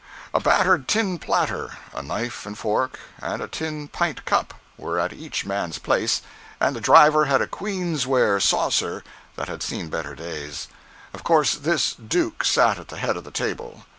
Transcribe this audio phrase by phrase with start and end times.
[0.33, 5.13] A battered tin platter, a knife and fork, and a tin pint cup, were at
[5.13, 6.23] each man's place,
[6.59, 9.03] and the driver had a queens ware saucer
[9.35, 10.67] that had seen better days.
[11.13, 13.85] Of course this duke sat at the head of the table.